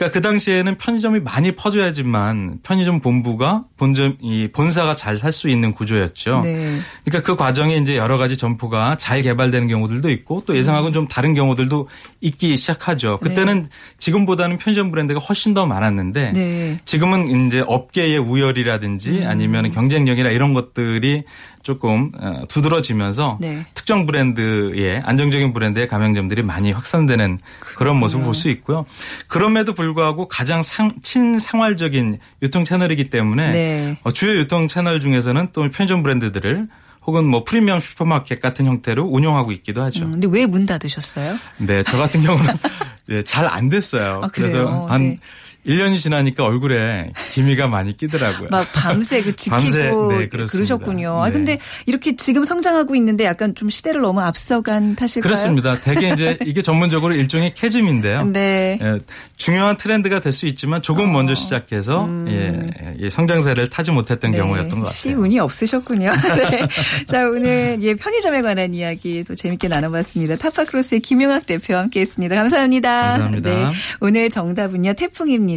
[0.01, 0.09] 네.
[0.09, 5.73] 그러니까 그 당시에는 편의점이 많이 퍼져야지만 편의점 본부가 본점 이 본사가 잘 살 수 있는
[5.73, 6.41] 구조였죠.
[6.43, 6.79] 네.
[7.05, 11.35] 그러니까 그 과정에 이제 여러 가지 점포가 잘 개발되는 경우들도 있고 또 예상하고는 좀 다른
[11.35, 11.87] 경우들도
[12.21, 13.19] 있기 시작하죠.
[13.19, 13.67] 그때는
[13.99, 16.79] 지금보다는 편의점 브랜드가 훨씬 더 많았는데 네.
[16.85, 19.27] 지금은 이제 업계의 우열이라든지 음.
[19.27, 21.23] 아니면 경쟁력이나 이런 것들이
[21.61, 23.63] 조금 어, 두드러지면서 네.
[23.75, 27.37] 특정 브랜드의 안정적인 브랜드의 가맹점들이 많이 확산되는
[27.75, 28.85] 그런 모습을 볼 수 있고요.
[29.27, 29.90] 그럼에도 불구하고
[30.29, 33.97] 가장 상, 친생활적인 유통 채널이기 때문에 네.
[34.03, 36.67] 어, 주요 유통 채널 중에서는 또 편의점 브랜드들을
[37.07, 40.03] 혹은 뭐 프리미엄 슈퍼마켓 같은 형태로 운영하고 있기도 하죠.
[40.05, 41.35] 음, 근데 왜 문 닫으셨어요?
[41.57, 42.53] 네, 저 같은 경우는
[43.07, 44.21] 네, 잘 안 됐어요.
[44.23, 44.87] 아, 그래서?
[44.87, 45.17] 한 네.
[45.65, 48.49] 1년이 지나니까 얼굴에 기미가 많이 끼더라고요.
[48.51, 50.27] 막 밤새 그 지키고 밤새, 네.
[50.27, 51.21] 그러셨군요.
[51.21, 51.31] 아 네.
[51.33, 55.21] 근데 이렇게 지금 성장하고 있는데 약간 좀 시대를 너무 앞서간 탓일까요?
[55.21, 55.75] 그렇습니다.
[55.75, 58.25] 대개 이제 이게 전문적으로 일종의 캐즘인데요.
[58.25, 58.79] 네.
[58.81, 58.97] 예,
[59.37, 62.67] 중요한 트렌드가 될 수 있지만 조금 먼저 시작해서 예,
[62.99, 64.83] 예, 성장세를 타지 못했던 경우였던 것 같아요.
[64.85, 64.91] 네.
[64.91, 66.09] 시운이 없으셨군요.
[66.49, 66.67] 네.
[67.05, 70.37] 자, 오늘 예, 편의점에 관한 이야기 또 재밌게 나눠봤습니다.
[70.37, 72.33] 타파크로스의 김용학 대표 와 함께했습니다.
[72.35, 72.89] 감사합니다.
[72.89, 73.49] 감사합니다.
[73.49, 73.75] 네.
[73.99, 75.50] 오늘 정답은요 태풍입니다.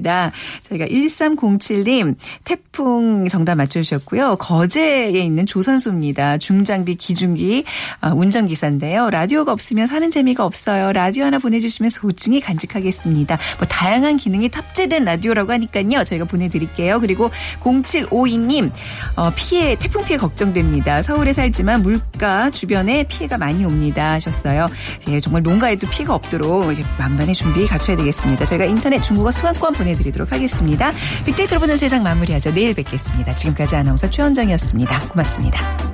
[0.62, 4.36] 저희가 1307님 태풍 정답 맞춰주셨고요.
[4.36, 6.38] 거제에 있는 조선소입니다.
[6.38, 7.64] 중장비 기중기
[8.00, 9.10] 아, 운전기사인데요.
[9.10, 10.92] 라디오가 없으면 사는 재미가 없어요.
[10.92, 13.38] 라디오 하나 보내주시면 소중히 간직하겠습니다.
[13.58, 16.04] 뭐 다양한 기능이 탑재된 라디오라고 하니까요.
[16.04, 17.00] 저희가 보내드릴게요.
[17.00, 17.30] 그리고
[17.60, 18.70] 0752님
[19.16, 21.02] 어, 피해 태풍 피해 걱정됩니다.
[21.02, 24.68] 서울에 살지만 물가 주변에 피해가 많이 옵니다 하셨어요.
[25.08, 28.44] 예, 정말 농가에도 피해가 없도록 만반의 준비 갖춰야 되겠습니다.
[28.44, 30.92] 저희가 인터넷 중국어 수강권 보내드리도록 하겠습니다.
[31.26, 32.52] 빅데이터로 보는 세상 마무리하죠.
[32.52, 33.34] 내일 뵙겠습니다.
[33.34, 35.08] 지금까지 아나운서 최원정이었습니다.
[35.08, 35.93] 고맙습니다.